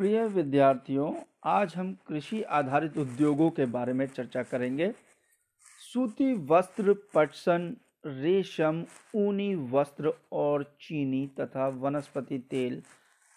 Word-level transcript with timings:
प्रिय 0.00 0.26
विद्यार्थियों, 0.26 1.14
आज 1.44 1.74
हम 1.76 1.96
कृषि 2.08 2.42
आधारित 2.42 2.98
उद्योगों 2.98 3.50
के 3.50 3.64
बारे 3.64 3.92
में 3.92 4.06
चर्चा 4.06 4.42
करेंगे। 4.42 4.92
सूती 5.92 6.34
वस्त्र, 6.46 6.94
पटसन, 7.14 7.76
रेशम, 8.06 8.84
ऊनी 9.14 9.54
वस्त्र 9.54 10.12
और 10.32 10.76
चीनी 10.80 11.30
तथा 11.40 11.68
वनस्पति 11.68 12.38
तेल 12.38 12.82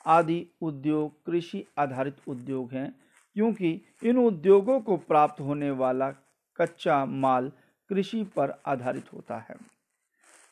आदि 0.05 0.47
उद्योग, 0.61 1.25
कृषि 1.25 1.65
आधारित 1.77 2.15
उद्योग 2.27 2.71
हैं, 2.71 2.95
क्योंकि 3.33 3.81
इन 4.03 4.17
उद्योगों 4.17 4.79
को 4.79 4.97
प्राप्त 4.97 5.41
होने 5.41 5.71
वाला 5.71 6.11
कच्चा 6.57 7.05
माल 7.05 7.51
कृषि 7.89 8.23
पर 8.23 8.61
आधारित 8.65 9.13
होता 9.13 9.37
है। 9.37 9.55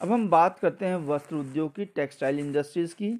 अब 0.01 0.11
हम 0.11 0.29
बात 0.29 0.59
करते 0.59 0.85
हैं 0.85 0.95
वस्त्र 0.95 1.35
उद्योग 1.35 1.75
की, 1.75 1.85
टेक्सटाइल 1.85 2.39
इंडस्ट्रीज़ 2.39 2.95
की, 2.95 3.13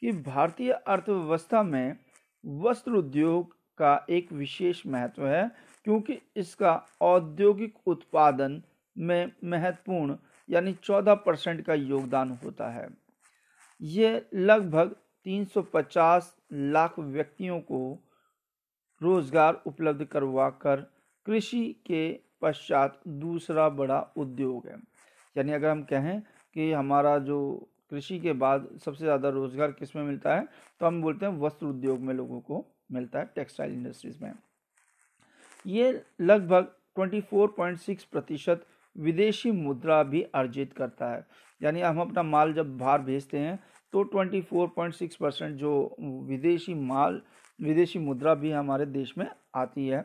कि 0.00 0.12
भारतीय 0.12 0.72
अर्थव्यवस्था 0.72 1.62
में 1.62 1.96
वस्त्र 2.44 2.92
उद्योग 2.92 3.56
का 3.78 4.06
एक 4.10 4.32
विशेष 4.32 4.86
महत्व 4.86 5.26
है, 5.26 5.50
क्योंकि 5.84 6.18
इसका 6.36 6.86
औद्योगिक 7.00 7.74
उत्पादन 7.86 8.62
में 8.96 9.32
महत्वपूर्ण, 9.44 10.16
यानी 10.48 10.72
14 10.84 11.14
परसेंट 11.14 11.64
का 11.64 11.74
योगदान 11.74 12.38
होता 12.44 12.70
है। 12.70 12.88
ये 13.80 14.28
लगभग 14.34 14.94
350 15.26 16.34
लाख 16.52 16.98
व्यक्तियों 16.98 17.60
को 17.60 17.80
रोज़गार 19.00 19.62
उपलब्ध 19.66 20.04
करवाकर 20.04 20.80
कृषि 21.26 21.64
के 21.86 22.08
पश्चात 22.42 23.00
दूसरा 23.08 23.68
बड़ा 23.68 24.00
उद्योग 24.16 24.66
है। 24.66 24.76
यानी 25.36 25.52
अगर 25.52 25.70
हम 25.70 25.82
कहें 25.82 26.20
कि 26.56 26.72
हमारा 26.72 27.18
जो 27.18 27.38
कृषि 27.90 28.18
के 28.18 28.32
बाद 28.34 28.68
सबसे 28.84 29.04
ज़्यादा 29.04 29.28
रोज़गार 29.28 29.72
किसमें 29.72 30.02
मिलता 30.02 30.34
है? 30.36 30.46
तो 30.80 30.86
हम 30.86 31.00
बोलते 31.02 31.26
हैं 31.26 31.38
वस्त्र 31.40 31.66
उद्योग 31.66 32.00
में 32.00 32.14
लोगों 32.14 32.40
को 32.40 32.64
मिलता 32.92 33.18
है 33.18 33.30
टेक्सटाइल 33.34 33.72
इंडस्ट्रीज़ 33.72 34.22
में। 34.22 34.32
ये 35.66 36.02
लगभग 36.20 36.74
24.6 36.96 38.04
प्रतिशत 38.04 38.66
विदेशी 38.96 39.50
मुद्रा 39.52 40.02
भी 40.02 40.22
अर्जित 40.34 40.72
करता 40.72 41.10
है। 41.12 41.26
यानी 41.60 41.80
हम 41.80 42.00
अपना 42.00 42.22
माल 42.24 42.52
जब 42.52 42.76
बाहर 42.78 43.02
भेजते 43.02 43.38
हैं 43.38 43.58
तो 43.92 44.04
24.6 44.06 45.14
परसेंट 45.16 45.56
जो 45.56 45.96
विदेशी 46.28 46.74
माल, 46.74 47.20
विदेशी 47.58 47.98
मुद्रा 47.98 48.34
भी 48.34 48.50
हमारे 48.50 48.86
देश 48.86 49.14
में 49.18 49.26
आती 49.56 49.86
है। 49.86 50.04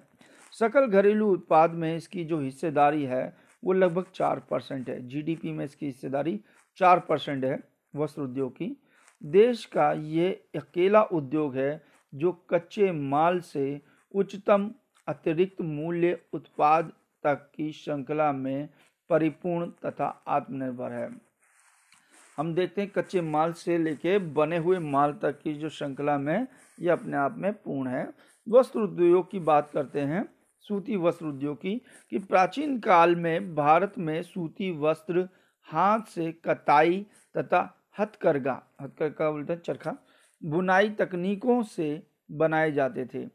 सकल 0.54 0.88
घरेलू 0.88 1.32
उत्पाद 1.34 1.72
में 1.74 1.96
इसकी 1.96 2.24
जो 2.26 2.40
हिस्सेदारी 2.40 3.04
है, 3.04 3.36
वो 3.64 3.74
लगभग 3.74 4.06
चार 4.16 4.40
परसेंट 4.52 4.90
है। 4.90 5.08
जीडीपी 5.08 5.52
में 5.52 5.64
इसकी 5.66 5.86
हिस्सेदारी 5.86 6.40
चार 6.80 7.00
परसेंट 7.00 7.46
है। 7.46 7.58
वस्त्र 7.96 8.22
उद्योग 8.22 8.52
की। 8.52 8.76
देश 9.22 9.66
का 9.66 9.92
ये 9.94 10.30
अकेला 10.56 11.02
उद्योग 11.04 11.56
है 11.56 11.84
जो 12.14 12.32
कच्चे 12.50 12.92
माल 12.92 13.40
से 13.40 13.82
उच्चतम 14.14 14.72
अतिरिक्त 15.08 15.62
मूल्य 15.62 16.18
उत्पाद 16.34 16.92
तक 17.24 17.50
की 17.56 17.72
श्रृंखला 17.72 18.32
में 18.32 18.70
परिपूर्ण 19.10 19.68
तथा 19.86 20.24
आत्मनिर्भर 20.28 20.92
है। 20.92 21.10
हम 22.38 22.54
देखते 22.56 22.82
हैं 22.82 22.92
कच्चे 22.92 23.22
माल 23.22 23.54
से 23.54 23.78
लेके 23.78 24.18
बने 24.34 24.58
हुए 24.58 24.80
माल 24.80 25.14
तक 25.14 25.40
की 25.42 25.54
जो 25.54 25.70
श्रृंखला 25.70 26.18
में 26.18 26.48
ये 26.80 26.90
अपने 26.90 27.18
आप 27.18 27.38
में 27.38 27.54
पूर्ण 27.54 27.90
है। 27.90 28.08
वस्त्र 28.48 28.80
उद्योग 28.80 29.32
की 29.32 29.40
बात 29.40 29.70
करते 29.72 30.00
हैं, 30.00 30.26
सूती 30.66 30.96
वस्त्र 30.96 31.26
उद्योग 31.26 31.58
की, 31.58 31.76
कि 32.10 32.20
प्राचीन 32.20 32.80
काल 32.80 33.16
में 33.16 33.56
भारत 33.56 33.94
में 33.98 34.22
सूती 34.24 34.72
वस्त्र 34.72 35.28
हाथ 35.68 36.00
से 36.02 36.32
कताई 36.46 37.06
तथा 37.38 37.62
हथकरघा 37.96 38.62
हथकरघा 38.82 39.30
बोलते 39.32 39.54
हैं, 39.54 39.62
चरखा, 39.62 39.96
बुनाई 40.42 40.90
तकनीकों 40.90 41.62
से 41.64 42.02
बनाए 42.32 42.72
जाते 42.72 43.06
थे। 43.06 43.28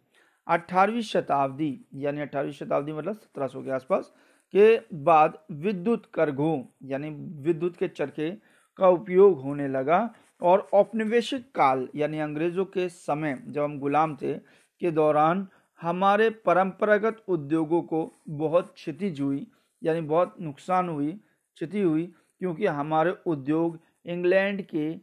18वीं 0.47 1.03
शताब्दी, 1.03 1.79
यानी 1.95 2.21
18वीं 2.21 2.53
शताब्दी 2.53 2.93
मतलब 2.93 3.15
1700 3.17 3.63
के 3.65 3.71
आसपास 3.71 4.13
के 4.55 4.81
बाद 4.95 5.39
विद्युत 5.53 6.07
करघों, 6.15 6.63
यानी 6.85 7.11
विद्युत 7.43 7.77
के 7.77 7.89
चरखे 7.89 8.31
का 8.79 8.89
उपयोग 8.89 9.41
होने 9.41 9.69
लगा 9.69 9.99
और 10.43 10.69
औपनिवेशिक 10.75 11.51
काल, 11.55 11.89
यानी 11.95 12.19
अंग्रेज़ों 12.19 12.65
के 12.65 12.89
समय 12.89 13.39
जब 13.47 13.63
हम 13.63 13.79
गुलाम 13.79 14.17
थे 14.17 14.35
के 14.35 14.91
दौरान 14.91 15.47
हमारे 15.81 16.29
परंपरागत 16.47 17.23
उद्योगों 17.29 17.83
को 17.83 18.01
बहुत 18.29 18.73
क्षति 18.75 19.15
हुई, 19.21 19.47
यानी 19.83 20.01
बहुत 20.01 20.35
नुकसान 20.41 20.89
हुई, 20.89 21.13
क्षति 21.57 21.81
हुई, 21.81 22.07
क्योंकि 22.41 22.67
हमारे 22.67 23.15
उद्योग 23.27 23.79
इंग्लैंड 24.09 24.63
के, 24.65 24.95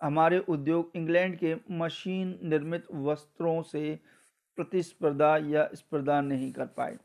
हमारे 0.00 0.38
उद्योग, 0.38 0.90
इंग्लैंड 0.96 1.36
के 1.38 1.54
मशीन 1.74 2.38
निर्मित 2.44 2.86
वस्त्रों 2.92 3.60
से 3.62 3.98
प्रतिस्पर्धा 4.58 5.36
या 5.46 5.68
स्पर्धा 5.74 6.20
नहीं 6.20 6.52
कर 6.52 6.66
पाए। 6.68 6.96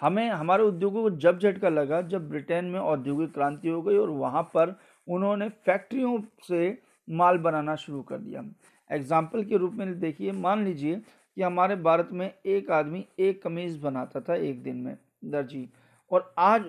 हमें, 0.00 0.28
हमारे 0.30 0.62
उद्योगों 0.62 1.02
को 1.02 1.10
जब 1.16 1.38
झटका 1.38 1.68
लगा 1.68 2.00
जब 2.04 2.28
ब्रिटेन 2.28 2.64
में 2.64 2.78
औद्योगिक 2.80 3.32
क्रांति 3.34 3.68
हो 3.68 3.82
गई 3.82 3.96
और 3.96 4.10
वहाँ 4.10 4.42
पर 4.54 4.76
उन्होंने 5.08 5.48
फैक्ट्रियों 5.66 6.18
से 6.48 6.78
माल 7.08 7.38
बनाना 7.38 7.76
शुरू 7.76 8.02
कर 8.02 8.18
दिया। 8.18 8.42
एग्ज़ाम्पल 8.90 9.44
के 9.44 9.56
रूप 9.56 9.72
में 9.72 9.98
देखिए, 10.00 10.32
मान 10.32 10.64
लीजिए 10.64 10.96
कि 10.96 11.42
हमारे 11.42 11.76
भारत 11.78 12.08
में 12.12 12.30
एक 12.46 12.70
आदमी 12.70 13.04
एक 13.18 13.42
कमीज 13.42 13.76
बनाता 13.78 14.20
था 14.20 14.34
एक 14.36 14.62
दिन 14.62 14.76
में, 14.76 14.96
दर्जी। 15.24 15.68
और 16.10 16.32
आज 16.38 16.64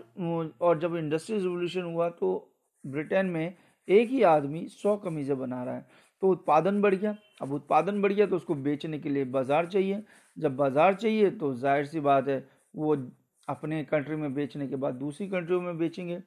और 0.62 0.80
जब 0.80 0.96
इंडस्ट्रियल 0.96 1.42
रिवोल्यूशन 1.42 1.82
हुआ 1.84 2.10
तो 2.12 2.52
ब्रिटेन 2.86 3.26
में 3.26 3.56
एक 3.88 4.10
ही 4.10 4.22
आदमी 4.24 4.66
सौ 4.72 4.96
कमीज़ें 4.98 5.38
बना 5.40 5.64
रहा 5.64 5.76
है। 5.76 5.86
तो 6.22 6.30
उत्पादन 6.30 6.82
बढ़ 6.82 6.96
गया। 6.96 7.16
अब 7.42 7.52
उत्पादन 7.54 8.02
बढ़ 8.02 8.14
गया 8.14 8.26
तो 8.26 8.36
उसको 8.36 8.56
बेचने 8.58 9.00
के 9.00 9.10
लिए 9.10 9.26
बाज़ार 9.28 9.66
चाहिए। 9.68 10.04
जब 10.38 10.56
बाज़ार 10.56 10.94
चाहिए 10.96 11.30
तो 11.32 11.54
ज़ाहिर 11.56 11.86
सी 11.86 12.00
बात 12.02 12.28
है, 12.28 12.48
वो 12.76 12.96
अपने 13.48 13.84
कंट्री 13.86 14.16
में 14.16 14.34
बेचने 14.34 14.68
के 14.68 14.76
बाद 14.76 14.94
दूसरी 14.96 15.28
कंट्रियों 15.28 15.62
में 15.62 15.78
बेचेंगे। 15.78 16.22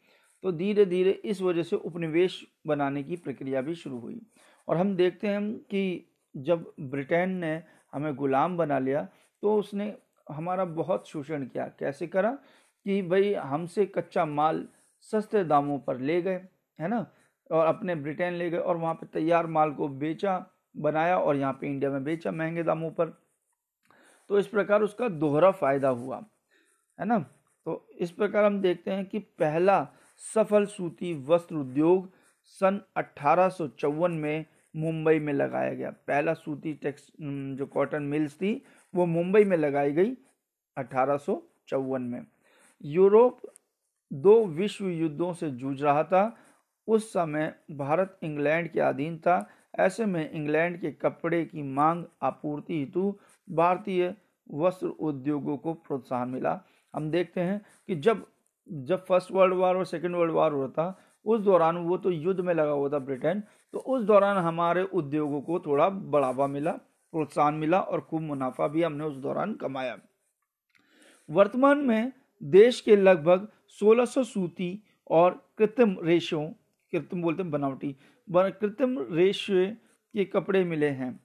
तो 0.45 0.53
धीरे 0.53 0.85
धीरे 0.87 1.11
इस 1.11 1.41
वजह 1.43 1.63
से 1.63 1.77
उपनिवेश 1.79 2.41
बनाने 2.67 3.03
की 3.03 3.17
प्रक्रिया 3.19 3.61
भी 3.61 3.75
शुरू 3.75 3.99
हुई। 3.99 4.21
और 4.69 4.77
हम 4.77 4.95
देखते 4.97 5.29
हैं 5.29 5.43
कि 5.65 6.05
जब 6.35 6.73
ब्रिटेन 6.83 7.31
ने 7.37 7.63
हमें 7.93 8.15
गुलाम 8.17 8.57
बना 8.57 8.79
लिया 8.79 9.07
तो 9.43 9.55
उसने 9.57 9.95
हमारा 10.27 10.65
बहुत 10.65 11.09
शोषण 11.09 11.45
किया। 11.45 11.67
कैसे 11.79 12.07
करा 12.07 12.31
कि 12.87 13.01
भाई 13.03 13.33
हमसे 13.35 13.87
कच्चा 13.89 14.25
माल 14.27 14.67
सस्ते 15.05 15.45
दामों 15.45 15.79
पर 15.79 15.99
ले 15.99 16.21
गए, 16.23 16.41
है 16.79 16.89
ना? 16.89 17.07
और 17.51 17.67
अपने 17.67 17.95
ब्रिटेन 17.95 18.33
ले 18.33 18.51
गए 18.51 18.59
और 18.59 18.77
वहाँ 18.77 18.95
पे 18.95 19.07
तैयार 19.07 19.47
माल 19.47 19.73
को 19.73 19.89
बेचा, 19.89 20.45
बनाया 20.77 21.19
और 21.19 21.37
यहाँ 21.37 21.53
पे 21.53 21.67
इंडिया 21.67 21.91
में 21.91 22.05
बेचा 22.05 22.31
महँगे 22.31 22.63
दामों 22.63 22.91
पर। 22.91 23.07
तो 24.31 24.39
इस 24.39 24.47
प्रकार 24.47 24.83
उसका 24.83 25.09
दोहरा 25.09 25.51
फ़ायदा 25.53 25.89
हुआ, 25.89 26.23
है 26.99 27.07
ना? 27.07 27.19
तो 27.67 27.89
इस 27.99 28.11
प्रकार 28.11 28.45
हम 28.45 28.61
देखते 28.61 28.91
हैं 28.91 29.05
कि 29.05 29.19
पहला 29.19 29.87
सफल 30.35 30.67
सूती 30.67 31.13
वस्त्र 31.25 31.57
उद्योग 31.57 32.11
सन 32.61 32.81
अठारह 32.97 34.09
में 34.09 34.45
मुंबई 34.75 35.19
में 35.19 35.33
लगाया 35.33 35.73
गया। 35.75 35.91
पहला 36.07 36.35
सूती 36.35 36.73
टेक्स 36.75 37.11
जो 37.21 37.67
कॉटन 37.67 38.03
मिल्स 38.03 38.35
थी, 38.35 38.63
वो 38.95 39.07
मुंबई 39.07 39.45
में 39.45 39.57
लगाई 39.57 39.93
गई 39.93 40.17
अठारह 40.77 41.17
सौ 41.17 41.43
चौवन 41.69 42.03
में। 42.03 42.27
यूरोप 42.81 43.41
दो 44.13 44.45
विश्व 44.47 44.87
युद्धों 44.87 45.33
से 45.33 45.51
जूझ 45.51 45.83
रहा 45.83 46.05
था। 46.05 46.37
उस 46.89 47.13
समय 47.13 47.55
भारत 47.71 48.19
इंग्लैंड 48.23 48.69
के 48.69 48.81
अधीन 48.81 49.19
था। 49.19 49.49
ऐसे 49.79 50.07
में 50.07 50.31
इंग्लैंड 50.31 50.81
के 50.81 50.91
कपड़े 50.91 51.45
की 51.45 51.63
मांग 51.63 52.05
आपूर्ति 52.23 52.79
हेतु 52.79 53.19
भारतीय 53.51 54.15
वस्त्र 54.55 54.87
उद्योगों 54.87 55.57
को 55.57 55.75
प्रोत्साहन 55.75 56.29
मिला। 56.29 56.61
हम 56.95 57.11
देखते 57.11 57.41
हैं 57.41 57.61
कि 57.87 57.97
जब 57.97 58.27
जब 58.69 59.05
फ़र्स्ट 59.05 59.33
वर्ल्ड 59.33 59.55
वार 59.55 59.77
और 59.77 59.85
सेकेंड 59.85 60.17
वर्ल्ड 60.17 60.33
वार 60.33 60.69
था, 60.69 60.99
उस 61.25 61.41
दौरान 61.41 61.77
वो 61.77 61.97
तो 61.97 62.11
युद्ध 62.11 62.41
में 62.41 62.55
लगा 62.55 62.71
हुआ 62.71 62.89
था 62.89 62.99
ब्रिटेन। 62.99 63.43
तो 63.73 63.79
उस 63.79 64.03
दौरान 64.03 64.37
हमारे 64.37 64.83
उद्योगों 64.83 65.41
को 65.41 65.61
थोड़ा 65.61 65.89
बढ़ावा 65.89 66.47
मिला, 66.47 66.73
प्रोत्साहन 67.13 67.55
मिला 67.55 67.81
और 67.81 68.01
खूब 68.01 68.23
मुनाफा 68.23 68.69
भी 68.69 68.83
हमने 68.83 69.05
उस 69.05 69.17
दौरान 69.17 69.55
कमाया। 69.55 69.99
वर्तमान 71.31 71.79
में 71.79 72.13
देश 72.43 72.81
के 72.81 72.97
लगभग 72.97 73.49
1600 73.81 74.25
सूती 74.25 74.79
और 75.11 75.31
कृत्रिम 75.59 75.97
रेशों, 76.05 76.45
कृत्रिम 76.93 77.23
बोलते 77.23 77.43
हैं 77.43 77.51
बनावटी 77.51 77.95
कृत्रिम 78.29 78.99
रेशे 79.13 79.67
के 80.15 80.25
कपड़े 80.27 80.65
मिले 80.65 80.89
हैं। 80.91 81.19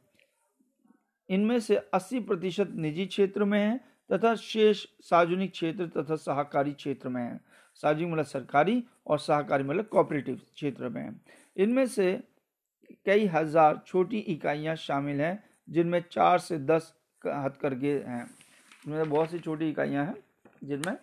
इनमें 1.30 1.60
से 1.60 1.82
80 1.96 2.20
प्रतिशत 2.20 2.72
निजी 2.76 3.06
क्षेत्र 3.06 3.44
में 3.44 3.60
है 3.60 3.78
तथा 4.10 4.34
शेष 4.36 4.86
सार्वजनिक 5.02 5.52
क्षेत्र 5.52 5.88
तथा 5.88 6.16
सहकारी 6.16 6.72
क्षेत्र 6.74 7.10
में 7.10 7.22
है। 7.22 7.40
सार्वजनिक 7.76 8.12
मतलब 8.12 8.26
सरकारी 8.26 8.84
और 9.08 9.20
सहकारी 9.20 9.64
मतलब 9.64 9.86
कोऑपरेटिव 9.86 10.36
क्षेत्र 10.36 10.90
में 10.90 11.02
है। 11.02 11.14
इनमें 11.58 11.86
से 11.88 12.12
कई 13.06 13.26
हज़ार 13.28 13.82
छोटी 13.88 14.18
इकाइयाँ 14.18 14.76
शामिल 14.76 15.22
हैं 15.22 15.44
जिनमें 15.70 16.04
चार 16.12 16.40
से 16.40 16.58
दस 16.60 16.94
हथकरघे 17.22 17.94
हैं। 18.08 18.26
इनमें 18.88 19.10
बहुत 19.10 19.32
सी 19.32 19.40
छोटी 19.40 19.70
इकाइयाँ 19.70 20.06
हैं। 20.06 20.16
जिनमें 20.64 20.98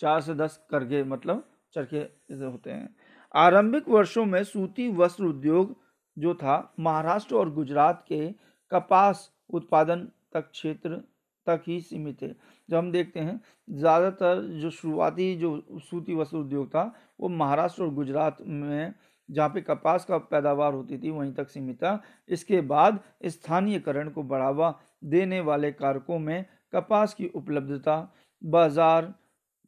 चार 0.00 0.20
से 0.20 0.34
दस 0.34 0.60
करघे 0.70 1.02
मतलब 1.04 1.44
चरखे 1.74 2.00
होते 2.34 2.70
हैं। 2.70 2.88
आरंभिक 3.34 3.88
वर्षों 3.88 4.24
में 4.24 4.42
सूती 4.44 4.88
वस्त्र 4.90 5.24
उद्योग 5.24 5.74
जो 6.16 6.34
था, 6.34 6.74
महाराष्ट्र 6.80 7.34
और 7.34 7.52
गुजरात 7.54 8.04
के 8.08 8.28
कपास 8.72 9.30
उत्पादन 9.50 10.08
तक 10.32 10.50
क्षेत्र 10.50 11.02
तक 11.46 11.62
ही 11.66 11.80
सीमित 11.80 12.20
थे। 12.22 12.28
जब 12.28 12.76
हम 12.76 12.90
देखते 12.92 13.20
हैं, 13.20 13.40
ज़्यादातर 13.68 14.40
जो 14.52 14.70
शुरुआती 14.70 15.34
जो 15.36 15.80
सूती 15.80 16.14
वस्त्र 16.14 16.36
उद्योग 16.36 16.68
था, 16.68 16.92
वो 17.20 17.28
महाराष्ट्र 17.28 17.82
और 17.82 17.94
गुजरात 17.94 18.36
में 18.42 18.94
जहाँ 19.28 19.48
पे 19.48 19.60
कपास 19.60 20.04
का 20.04 20.18
पैदावार 20.18 20.72
होती 20.74 20.98
थी, 20.98 21.10
वहीं 21.10 21.32
तक 21.34 21.48
सीमित 21.48 21.76
था। 21.76 22.00
इसके 22.28 22.60
बाद 22.62 23.00
स्थानीयकरण 23.26 24.10
को 24.10 24.22
बढ़ावा 24.24 24.74
देने 25.06 25.40
वाले 25.40 25.72
कारकों 25.72 26.18
में 26.18 26.44
कपास 26.72 27.14
की 27.14 27.26
उपलब्धता 27.28 27.96
बाज़ार, 28.44 29.14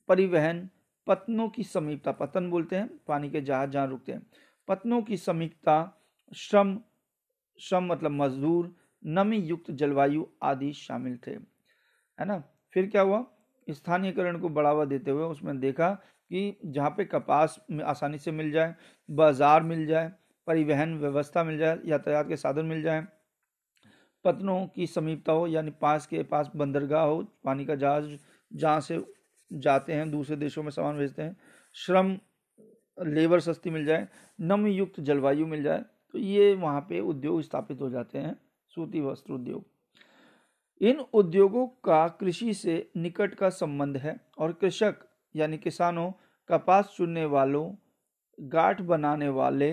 परिवहन, 0.09 0.69
पत्नों 1.07 1.49
की 1.49 1.63
समीपता, 1.63 2.13
पतन 2.13 2.51
बोलते 2.51 2.77
हैं, 2.77 2.91
पानी 3.09 3.31
के 3.31 3.41
जहाज़ 3.41 3.71
जहाँ 3.71 3.87
रुकते 3.87 4.13
हैं। 4.13 4.27
पत्नों 4.69 5.03
की 5.03 5.17
समीपता, 5.17 6.01
श्रम 6.33 6.79
श्रम 7.61 7.85
मतलब 7.85 8.11
मजदूर, 8.11 8.77
नमी 9.07 9.37
युक्त 9.37 9.71
जलवायु 9.71 10.25
आदि 10.43 10.73
शामिल 10.73 11.19
थे, 11.27 11.31
है 11.31 12.25
ना? 12.25 12.43
फिर 12.73 12.87
क्या 12.87 13.03
हुआ? 13.03 13.25
स्थानीयकरण 13.69 14.39
को 14.39 14.49
बढ़ावा 14.49 14.85
देते 14.85 15.11
हुए 15.11 15.25
उसमें 15.25 15.61
देखा 15.61 15.91
कि 16.31 16.59
जहाँ 16.65 16.91
पे 16.91 17.05
कपास 17.05 17.59
आसानी 17.85 18.19
से 18.19 18.33
मिल 18.33 18.51
जाए, 18.51 18.75
बाज़ार 19.11 19.63
मिल 19.63 19.87
जाए, 19.87 20.13
परिवहन 20.47 20.99
व्यवस्था 20.99 21.45
मिल 21.45 21.59
जाए, 21.59 21.79
यातायात 21.85 22.29
के 22.29 22.37
साधन 22.37 22.67
मिल 22.67 22.83
जाए, 22.83 23.07
पत्नों 24.25 24.67
की 24.67 24.87
समीपता 24.87 25.33
हो, 25.33 25.47
यानी 25.47 25.71
पास 25.71 26.07
के 26.07 26.23
पास 26.23 26.51
बंदरगाह 26.57 27.03
हो, 27.03 27.23
पानी 27.45 27.67
का 27.67 27.75
जहाज़ 27.75 28.17
जहाँ 28.53 28.81
से 28.81 29.03
जाते 29.51 29.93
हैं, 29.93 30.11
दूसरे 30.11 30.37
देशों 30.37 30.63
में 30.63 30.71
सामान 30.71 30.99
भेजते 30.99 31.23
हैं, 31.23 31.37
श्रम, 31.77 32.17
लेबर 32.99 33.41
सस्ती 33.41 33.71
मिल 33.71 33.85
जाए 33.85 34.07
नम 34.39 34.67
युक्त 34.67 35.01
जलवायु 35.01 35.47
मिल 35.47 35.63
जाए 35.63 35.85
तो 36.15 36.19
ये 36.19 36.55
वहाँ 36.55 36.81
पे 36.81 37.01
उद्योग 37.01 37.43
स्थापित 37.43 37.81
हो 37.81 37.91
जाते 37.91 38.19
हैं, 38.19 38.35
सूती 38.77 39.01
वस्त्र 39.01 39.33
उद्योग। 39.33 39.65
इन 40.81 41.01
उद्योगों 41.15 41.67
का 41.85 42.07
कृषि 42.21 42.55
से 42.55 42.91
निकट 42.97 43.35
का 43.35 43.49
संबंध 43.51 43.97
है 43.97 44.17
और 44.39 44.53
कृषक, 44.53 44.95
यानी 45.35 45.59
किसानों, 45.59 46.11
कपास 46.51 46.95
चुनने 46.97 47.25
वालों, 47.27 47.71
गाठ 48.39 48.81
बनाने 48.83 49.29
वाले 49.31 49.73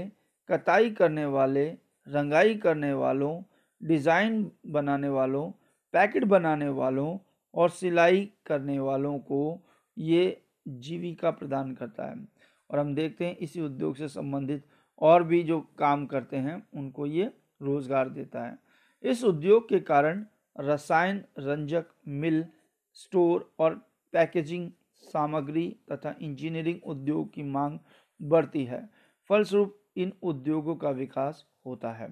कटाई 0.49 0.89
करने 0.91 1.25
वाले, 1.27 1.65
रंगाई 2.07 2.55
करने 2.55 2.91
वालों, 2.93 3.41
डिज़ाइन 3.81 4.51
बनाने 4.67 5.09
वालों, 5.09 5.49
पैकेट 5.93 6.23
बनाने 6.25 6.69
वालों 6.71 7.17
और 7.57 7.69
सिलाई 7.69 8.31
करने 8.45 8.79
वालों 8.79 9.19
को 9.19 9.61
ये 9.97 10.41
जीविका 10.67 11.31
प्रदान 11.31 11.73
करता 11.75 12.05
है। 12.05 12.27
और 12.69 12.79
हम 12.79 12.95
देखते 12.95 13.25
हैं 13.25 13.37
इसी 13.37 13.61
उद्योग 13.61 13.95
से 13.95 14.07
संबंधित 14.07 14.65
और 15.01 15.23
भी 15.23 15.43
जो 15.43 15.59
काम 15.79 16.05
करते 16.05 16.37
हैं, 16.37 16.67
उनको 16.73 17.05
ये 17.05 17.33
रोज़गार 17.61 18.09
देता 18.09 18.45
है। 18.45 18.57
इस 19.03 19.23
उद्योग 19.23 19.69
के 19.69 19.79
कारण 19.79 20.25
रसायन 20.59 21.23
रंजक, 21.39 21.85
मिल, 22.07 22.45
स्टोर 22.93 23.53
और 23.59 23.75
पैकेजिंग 24.13 24.71
सामग्री 24.95 25.75
तथा 25.91 26.15
इंजीनियरिंग 26.21 26.79
उद्योग 26.85 27.33
की 27.33 27.43
मांग 27.43 27.79
बढ़ती 28.21 28.63
है। 28.65 28.89
फलस्वरूप 29.29 29.79
इन 29.97 30.13
उद्योगों 30.23 30.75
का 30.75 30.89
विकास 30.89 31.45
होता 31.65 31.91
है। 31.91 32.09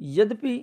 यद्यपि 0.00 0.58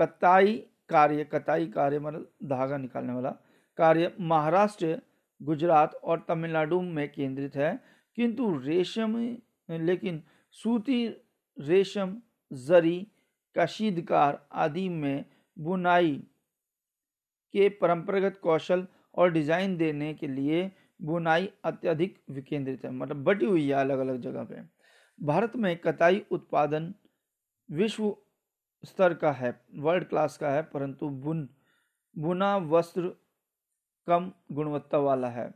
कताई 0.00 0.66
कार्य, 0.90 1.24
कताई 1.24 1.66
कार्य 1.66 1.98
मतलब 1.98 2.30
धागा 2.44 2.76
निकालने 2.76 3.12
वाला 3.12 3.30
कार्य 3.78 4.12
महाराष्ट्र, 4.20 4.98
गुजरात 5.40 5.94
और 5.94 6.24
तमिलनाडु 6.28 6.80
में 6.80 7.08
केंद्रित 7.12 7.56
है। 7.56 7.78
किंतु 8.18 8.56
रेशम, 8.58 9.16
लेकिन 9.70 10.22
सूती 10.54 11.06
रेशम, 11.58 12.16
जरी, 12.50 13.06
कशीदकार 13.56 14.38
आदि 14.54 14.88
में 14.88 15.24
बुनाई 15.56 16.14
के 17.54 17.68
परंपरागत 17.80 18.38
कौशल 18.42 18.86
और 19.14 19.30
डिज़ाइन 19.32 19.76
देने 19.76 20.12
के 20.14 20.26
लिए 20.28 20.70
बुनाई 21.02 21.48
अत्यधिक 21.64 22.18
विकेंद्रित 22.30 22.84
है 22.84 22.90
मतलब 22.90 23.22
बटी 23.24 23.46
हुई 23.46 23.66
है 23.66 23.74
अलग 23.74 23.98
अलग 23.98 24.20
जगह 24.20 24.44
पे। 24.44 24.60
भारत 25.18 25.56
में 25.56 25.76
कताई 25.76 26.22
उत्पादन 26.30 26.92
विश्व 27.68 28.16
स्तर 28.86 29.14
का 29.14 29.32
है, 29.32 29.60
वर्ल्ड 29.74 30.04
क्लास 30.04 30.36
का 30.36 30.50
है, 30.50 30.62
परंतु 30.62 31.08
बुन, 31.08 31.48
बुना 32.16 32.56
वस्त्र 32.56 33.12
कम 34.06 34.32
गुणवत्ता 34.52 34.98
वाला 34.98 35.28
है। 35.28 35.54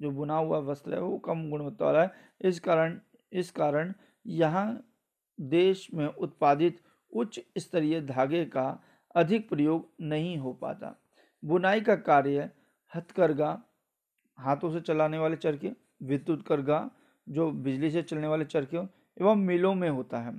जो 0.00 0.10
बुना 0.10 0.36
हुआ 0.36 0.58
वस्त्र 0.58 0.94
है, 0.94 1.00
वो 1.00 1.18
कम 1.18 1.50
गुणवत्ता 1.50 1.84
वाला 1.84 2.02
है। 2.02 2.10
इस 2.40 2.60
कारण 2.60 3.00
इस 3.32 3.50
कारण 3.50 3.92
यहाँ 4.26 4.88
देश 5.40 5.88
में 5.94 6.06
उत्पादित 6.06 6.80
उच्च 7.12 7.40
स्तरीय 7.58 8.00
धागे 8.00 8.44
का 8.44 8.82
अधिक 9.14 9.48
प्रयोग 9.48 9.88
नहीं 10.00 10.36
हो 10.38 10.52
पाता। 10.52 10.94
बुनाई 11.44 11.80
का 11.80 11.96
कार्य 11.96 12.50
हथकरघा 12.92 13.62
हाथों 14.38 14.72
से 14.72 14.80
चलाने 14.80 15.18
वाले 15.18 15.36
चरखे, 15.36 15.72
विद्युत 16.02 16.46
करघा 16.46 16.90
जो 17.28 17.50
बिजली 17.50 17.90
से 17.90 18.02
चलने 18.02 18.26
वाले 18.26 18.44
चरखे 18.44 18.78
एवं 19.20 19.36
मिलों 19.36 19.74
में 19.74 19.88
होता 19.90 20.18
है। 20.18 20.32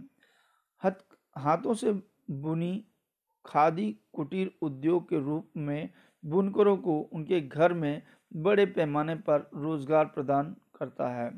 हथ, 0.84 0.92
हाथों 1.38 1.74
से 1.74 1.92
बुनी 2.42 2.84
खादी 3.46 3.92
कुटीर 4.14 4.52
उद्योग 4.62 5.10
के 5.10 5.20
रूप 5.20 5.50
में 5.58 5.90
बुनकरों 6.24 6.76
को 6.78 7.00
उनके 7.14 7.40
घर 7.42 7.74
में 7.74 8.02
बड़े 8.36 8.66
पैमाने 8.66 9.16
पर 9.16 9.50
रोज़गार 9.56 10.06
प्रदान 10.06 10.56
करता 10.76 11.10
है। 11.14 11.32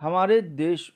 हमारे 0.00 0.40
देश 0.42 0.92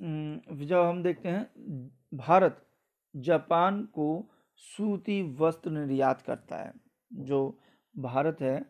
जब 0.00 0.78
हम 0.78 1.02
देखते 1.02 1.28
हैं, 1.28 1.90
भारत 2.14 2.66
जापान 3.14 3.82
को 3.84 4.28
सूती 4.56 5.22
वस्त्र 5.36 5.70
निर्यात 5.70 6.20
करता 6.22 6.56
है। 6.56 6.72
जो 7.12 7.58
भारत 7.94 8.40
है, 8.40 8.64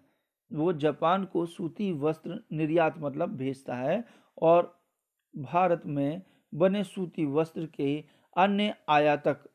वो 0.50 0.72
जापान 0.72 1.24
को 1.24 1.44
सूती 1.46 1.92
वस्त्र 1.92 2.40
निर्यात 2.52 2.94
मतलब 2.98 3.36
भेजता 3.36 3.74
है 3.74 4.04
और 4.42 4.78
भारत 5.34 5.82
में 5.86 6.22
बने 6.54 6.84
सूती 6.84 7.26
वस्त्र 7.26 7.66
के 7.66 8.04
अन्य 8.36 8.74
आयातक 8.88 9.48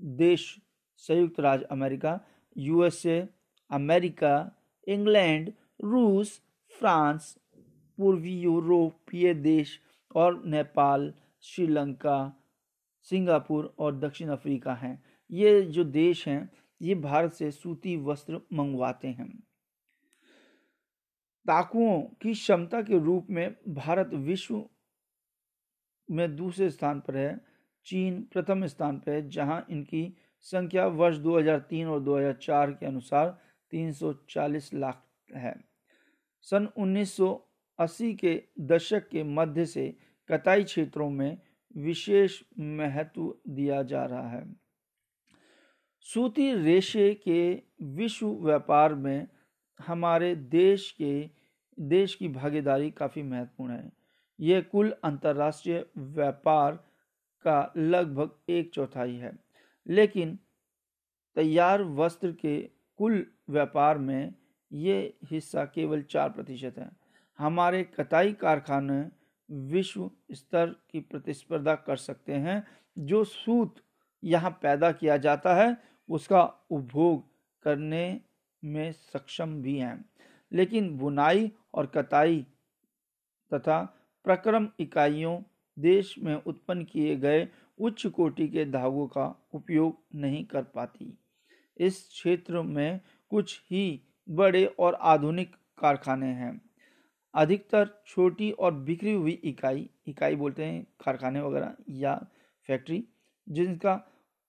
देश 0.00 0.60
संयुक्त 0.96 1.40
राज्य 1.40 1.64
अमेरिका 1.64 2.20
यूएसए 2.58 3.28
अमेरिका, 3.70 4.52
इंग्लैंड, 4.88 5.52
रूस, 5.84 6.42
फ्रांस, 6.78 7.38
पूर्वी 7.98 8.40
यूरोपीय 8.40 9.34
देश 9.34 9.80
और 10.14 10.44
नेपाल, 10.44 11.14
श्रीलंका, 11.40 12.36
सिंगापुर 13.02 13.74
और 13.78 13.98
दक्षिण 13.98 14.28
अफ्रीका 14.28 14.74
हैं। 14.74 15.04
ये 15.30 15.62
जो 15.62 15.84
देश 15.84 16.28
हैं, 16.28 16.50
ये 16.82 16.94
भारत 16.94 17.32
से 17.32 17.50
सूती 17.50 17.96
वस्त्र 17.96 18.40
मंगवाते 18.52 19.08
हैं। 19.08 19.40
ताकुओं 21.46 22.02
की 22.02 22.32
क्षमता 22.32 22.82
के 22.82 22.98
रूप 22.98 23.26
में 23.30 23.56
भारत 23.68 24.10
विश्व 24.14 24.68
में 26.10 26.36
दूसरे 26.36 26.70
स्थान 26.70 27.00
पर 27.00 27.16
है, 27.16 27.40
चीन 27.84 28.28
प्रथम 28.32 28.66
स्थान 28.66 28.98
पर 28.98 29.12
है, 29.12 29.28
जहाँ 29.28 29.66
इनकी 29.70 30.16
संख्या 30.40 30.86
वर्ष 30.86 31.16
2003 31.16 31.86
और 31.86 32.00
2004 32.00 32.70
के 32.70 32.86
अनुसार 32.86 33.40
340 33.70 34.74
लाख 34.74 35.04
है। 35.34 35.64
सन 36.40 36.68
1980 36.76 38.14
के 38.14 38.42
दशक 38.60 39.08
के 39.08 39.22
मध्य 39.22 39.66
से 39.66 39.96
कताई 40.28 40.64
क्षेत्रों 40.64 41.10
में 41.10 41.38
विशेष 41.76 42.42
महत्व 42.58 43.34
दिया 43.48 43.82
जा 43.82 44.04
रहा 44.04 44.30
है। 44.30 44.56
सूती 46.00 46.54
रेशे 46.54 47.14
के 47.14 47.62
विश्व 47.82 48.28
व्यापार 48.28 48.94
में 48.94 49.28
हमारे 49.86 50.36
देश 50.36 50.90
के, 50.90 51.30
देश 51.80 52.14
की 52.14 52.28
भागीदारी 52.28 52.90
काफ़ी 52.90 53.22
महत्वपूर्ण 53.22 53.72
है। 53.72 54.03
यह 54.40 54.60
कुल 54.60 54.96
अंतर्राष्ट्रीय 55.04 55.86
व्यापार 55.96 56.72
का 57.42 57.72
लगभग 57.76 58.30
एक 58.48 58.70
चौथाई 58.70 59.14
है। 59.14 59.32
लेकिन 59.88 60.38
तैयार 61.34 61.82
वस्त्र 61.82 62.32
के 62.32 62.70
कुल 62.96 63.26
व्यापार 63.50 63.98
में 63.98 64.34
ये 64.72 65.16
हिस्सा 65.24 65.64
केवल 65.64 66.02
चार 66.02 66.30
प्रतिशत 66.30 66.74
है। 66.78 66.90
हमारे 67.38 67.84
कताई 67.84 68.32
कारखाने 68.32 69.10
विश्व 69.50 70.10
स्तर 70.32 70.66
की 70.90 71.00
प्रतिस्पर्धा 71.00 71.74
कर 71.74 71.96
सकते 71.96 72.32
हैं। 72.32 72.66
जो 72.98 73.24
सूत 73.24 73.76
यहाँ 74.24 74.58
पैदा 74.62 74.92
किया 74.92 75.16
जाता 75.16 75.54
है, 75.54 75.76
उसका 76.10 76.42
उपभोग 76.70 77.24
करने 77.62 78.20
में 78.64 78.92
सक्षम 78.92 79.62
भी 79.62 79.78
हैं। 79.78 80.10
लेकिन 80.52 80.98
बुनाई 80.98 81.52
और 81.74 81.86
कताई 81.86 82.46
तथा 83.54 84.03
प्रक्रम 84.24 84.68
इकाइयों 84.80 85.38
देश 85.76 86.14
में 86.18 86.34
उत्पन्न 86.36 86.84
किए 86.84 87.16
गए 87.16 87.46
उच्च 87.78 88.06
कोटि 88.06 88.46
के 88.48 88.64
धागों 88.64 89.06
का 89.06 89.26
उपयोग 89.54 89.96
नहीं 90.14 90.44
कर 90.44 90.62
पाती। 90.74 91.12
इस 91.76 92.06
क्षेत्र 92.08 92.62
में 92.62 93.00
कुछ 93.30 93.60
ही 93.70 94.00
बड़े 94.28 94.64
और 94.78 94.94
आधुनिक 94.94 95.54
कारखाने 95.78 96.26
हैं। 96.26 96.60
अधिकतर 97.34 97.88
छोटी 98.06 98.50
और 98.50 98.74
बिखरी 98.74 99.12
हुई 99.12 99.32
इकाई 99.44 99.88
इकाई 100.08 100.36
बोलते 100.36 100.64
हैं 100.64 100.86
कारखाने 101.04 101.40
वगैरह 101.40 101.74
या 101.90 102.14
फैक्ट्री, 102.68 103.02
जिनका 103.46 104.00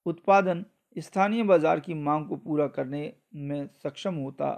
उत्पादन 0.06 0.66
स्थानीय 0.96 1.44
बाज़ार 1.44 1.80
की 1.80 1.94
मांग 1.94 2.28
को 2.28 2.36
पूरा 2.36 2.68
करने 2.68 3.12
में 3.36 3.68
सक्षम 3.84 4.16
होता, 4.16 4.50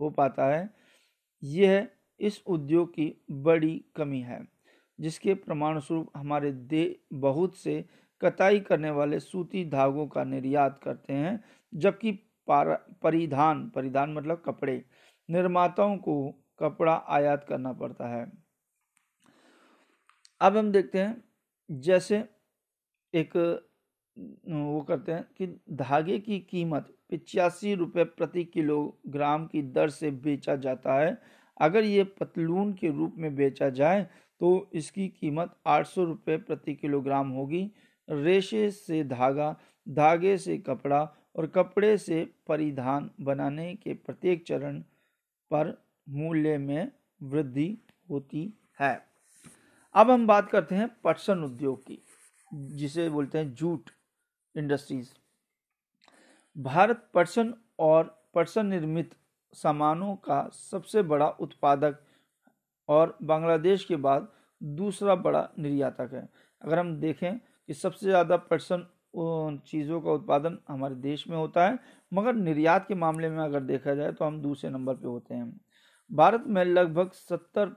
हो 0.00 0.10
पाता 0.10 0.46
है। 0.46 0.68
यह 1.42 1.86
इस 2.20 2.42
उद्योग 2.46 2.90
की 2.90 3.12
बड़ी 3.30 3.84
कमी 3.96 4.20
है, 4.20 4.40
जिसके 4.98 5.34
प्रमाण 5.34 5.78
स्वरूप 5.80 6.10
हमारे 6.16 6.52
देश 6.52 6.96
बहुत 7.12 7.56
से 7.56 7.84
कताई 8.22 8.60
करने 8.60 8.90
वाले 8.90 9.20
सूती 9.20 9.64
धागों 9.64 10.06
का 10.06 10.24
निर्यात 10.24 10.80
करते 10.84 11.12
हैं, 11.12 11.44
जबकि 11.72 12.12
परिधान 12.50 13.68
परिधान 13.68 14.12
मतलब 14.12 14.42
कपड़े, 14.46 14.82
निर्माताओं 15.28 15.96
को 15.96 16.34
कपड़ा 16.58 16.94
आयात 17.08 17.44
करना 17.48 17.72
पड़ता 17.72 18.08
है। 18.08 18.26
अब 20.40 20.56
हम 20.56 20.70
देखते 20.72 20.98
हैं, 20.98 21.24
जैसे 21.70 22.24
एक, 23.14 23.36
वो 24.48 24.80
करते 24.82 25.12
हैं 25.12 25.24
कि 25.38 25.46
धागे 25.72 26.18
की 26.18 26.38
कीमत 26.40 26.94
पिचासी 27.10 27.74
रुपये 27.74 28.04
प्रति 28.04 28.44
किलोग्राम 28.44 29.46
की 29.46 29.62
दर 29.62 29.90
से 29.90 30.10
बेचा 30.10 30.56
जाता 30.56 30.94
है 30.94 31.20
अगर 31.60 31.84
ये 31.84 32.04
पतलून 32.20 32.72
के 32.72 32.90
रूप 32.90 33.14
में 33.18 33.34
बेचा 33.36 33.68
जाए 33.70 34.02
तो 34.40 34.70
इसकी 34.72 35.08
कीमत 35.10 35.54
आठ 35.66 35.86
सौ 35.86 36.04
रुपये 36.04 36.36
प्रति 36.36 36.74
किलोग्राम 36.74 37.30
होगी। 37.30 37.70
रेशे 38.08 38.70
से 38.70 39.02
धागा, 39.04 39.56
धागे 39.86 40.36
से 40.38 40.56
कपड़ा 40.58 41.02
और 41.36 41.46
कपड़े 41.46 41.96
से 41.98 42.24
परिधान 42.46 43.10
बनाने 43.20 43.74
के 43.74 43.94
प्रत्येक 43.94 44.46
चरण 44.46 44.80
पर 45.50 45.76
मूल्य 46.08 46.56
में 46.58 46.90
वृद्धि 47.22 47.76
होती 48.10 48.52
है। 48.80 49.00
अब 49.94 50.10
हम 50.10 50.26
बात 50.26 50.50
करते 50.50 50.74
हैं 50.74 50.88
पटसन 51.04 51.42
उद्योग 51.44 51.82
की, 51.82 51.98
जिसे 52.52 53.08
बोलते 53.10 53.38
हैं 53.38 53.52
जूट 53.54 53.90
इंडस्ट्रीज़। 54.54 55.10
भारत 56.56 57.08
पटसन 57.14 57.54
और 57.78 58.14
पटसन 58.34 58.66
निर्मित 58.66 59.14
सामानों 59.54 60.14
का 60.18 60.48
सबसे 60.52 61.02
बड़ा 61.04 61.28
उत्पादक 61.40 61.98
और 62.88 63.16
बांग्लादेश 63.22 63.84
के 63.84 63.96
बाद 63.98 64.28
दूसरा 64.60 65.14
बड़ा 65.16 65.48
निर्यातक 65.58 66.10
है। 66.14 66.28
अगर 66.62 66.78
हम 66.78 66.94
देखें 67.00 67.38
कि 67.38 67.74
सबसे 67.74 68.06
ज़्यादा 68.06 68.36
पटसन 68.36 68.86
चीज़ों 69.66 70.00
का 70.00 70.10
उत्पादन 70.12 70.58
हमारे 70.68 70.94
देश 70.96 71.26
में 71.28 71.36
होता 71.36 71.66
है, 71.66 71.78
मगर 72.12 72.34
निर्यात 72.34 72.86
के 72.88 72.94
मामले 72.96 73.30
में 73.30 73.38
अगर 73.38 73.60
देखा 73.62 73.94
जाए 73.94 74.12
तो 74.12 74.24
हम 74.24 74.40
दूसरे 74.42 74.70
नंबर 74.70 74.94
पे 74.94 75.08
होते 75.08 75.34
हैं। 75.34 75.60
भारत 76.10 76.44
में 76.46 76.64
लगभग 76.64 77.10
सत्तर 77.12 77.74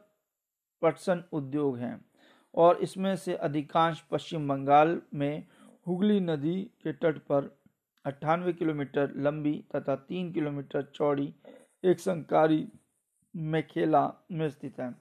पटसन 0.81 1.23
उद्योग 1.33 1.77
हैं 1.77 1.99
और 2.53 2.77
इसमें 2.81 3.15
से 3.15 3.35
अधिकांश 3.37 4.03
पश्चिम 4.11 4.47
बंगाल 4.47 5.01
में 5.13 5.43
हुगली 5.87 6.19
नदी 6.19 6.61
के 6.83 6.93
तट 6.93 7.17
पर 7.25 7.49
अट्ठानवे 8.05 8.53
किलोमीटर 8.53 9.13
लंबी 9.17 9.53
तथा 9.75 9.95
तीन 9.97 10.31
किलोमीटर 10.33 10.91
चौड़ी 10.95 11.33
एक 11.83 11.99
संकारी 11.99 12.69
मेखेला 13.35 14.13
में 14.31 14.49
स्थित 14.49 14.79
है। 14.79 14.91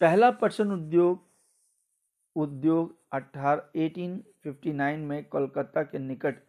पहला 0.00 0.30
पटसन 0.30 0.72
उद्योग 0.72 1.28
उद्योग 2.36 2.98
अठारह 3.12 3.70
एटीन 3.76 4.24
फिफ्टी 4.42 4.72
नाइन 4.72 5.00
में 5.00 5.24
कोलकाता 5.24 5.82
के 5.82 5.98
निकट 5.98 6.42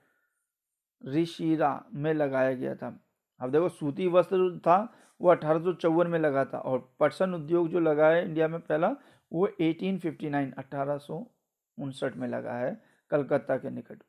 रिशिरा 1.06 1.86
में 1.94 2.14
लगाया 2.14 2.54
गया 2.54 2.76
था। 2.76 3.00
अब 3.40 3.52
देखो, 3.52 3.70
सूती 3.70 4.08
वस्त्र 4.08 4.60
था, 4.60 4.94
वो 5.22 5.30
अठारह 5.30 6.04
में 6.04 6.20
लगा 6.20 6.46
था 6.46 6.60
और 6.60 6.96
पटसन 7.00 7.34
उद्योग 7.34 7.70
जो 7.70 7.80
लगा 7.80 8.08
है 8.08 8.26
इंडिया 8.26 8.48
में 8.48 8.60
पहला, 8.60 8.96
वो 9.34 9.48
1859 9.62 10.54
1859 10.58 12.18
में 12.18 12.28
लगा 12.28 12.54
है 12.54 12.82
कलकत्ता 13.10 13.58
के 13.58 13.70
निकट। 13.70 14.04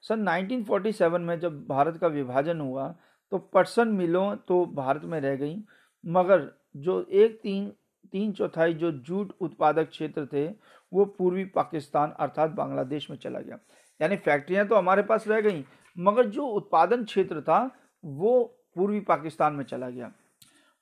सन 0.00 0.28
1947 0.28 1.20
में 1.20 1.40
जब 1.40 1.66
भारत 1.66 1.96
का 1.96 2.06
विभाजन 2.06 2.60
हुआ 2.60 2.96
तो 3.32 3.38
पटसन 3.38 3.88
मिलों 3.88 4.34
तो 4.38 4.64
भारत 4.66 5.04
में 5.04 5.20
रह 5.20 5.36
गई। 5.36 5.56
मगर 6.04 6.50
जो 6.76 7.00
एक 7.02 7.38
तीन 7.42 7.72
तीन 8.12 8.32
चौथाई 8.32 8.74
जो 8.74 8.90
जूट 8.92 9.32
उत्पादक 9.40 9.88
क्षेत्र 9.88 10.26
थे, 10.26 10.46
वो 10.92 11.04
पूर्वी 11.04 11.44
पाकिस्तान 11.44 12.10
अर्थात 12.10 12.50
बांग्लादेश 12.50 13.08
में 13.10 13.16
चला 13.16 13.40
गया। 13.40 13.58
यानी 14.00 14.16
फैक्ट्रियाँ 14.16 14.66
तो 14.68 14.74
हमारे 14.74 15.02
पास 15.02 15.28
रह 15.28 15.40
गई, 15.40 15.64
मगर 15.96 16.26
जो 16.26 16.46
उत्पादन 16.46 17.04
क्षेत्र 17.04 17.40
था, 17.40 17.70
वो 18.04 18.42
पूर्वी 18.76 19.00
पाकिस्तान 19.00 19.54
में 19.54 19.64
चला 19.64 19.90
गया। 19.90 20.12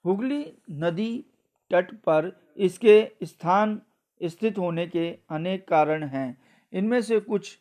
हुगली 0.05 0.45
नदी 0.71 1.25
तट 1.71 1.95
पर 1.95 2.33
इसके 2.57 3.13
स्थान 3.23 3.81
स्थित 4.21 4.59
होने 4.59 4.87
के 4.87 5.09
अनेक 5.31 5.69
कारण 5.69 6.05
हैं। 6.05 6.39
इनमें 6.73 7.01
से 7.03 7.21
कुछ 7.21 7.59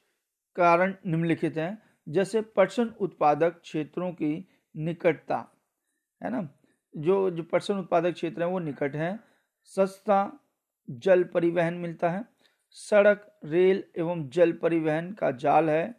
कारण 0.55 0.93
निम्नलिखित 1.07 1.57
हैं, 1.57 1.77
जैसे 2.07 2.41
पटसन 2.41 2.93
उत्पादक 2.99 3.59
क्षेत्रों 3.61 4.11
की 4.11 4.47
निकटता, 4.75 5.45
है 6.23 6.29
ना? 6.29 6.49
जो 6.97 7.29
जो 7.31 7.43
पटसन 7.43 7.77
उत्पादक 7.77 8.11
क्षेत्र 8.11 8.43
हैं 8.43 8.49
वो 8.49 8.59
निकट 8.59 8.95
हैं। 8.95 9.19
सस्ता 9.65 10.39
जल 10.89 11.23
परिवहन 11.23 11.73
मिलता 11.73 12.09
है। 12.09 12.23
सड़क, 12.71 13.39
रेल 13.45 13.83
एवं 13.97 14.27
जल 14.29 14.51
परिवहन 14.53 15.11
का 15.13 15.31
जाल 15.33 15.69
है। 15.69 15.95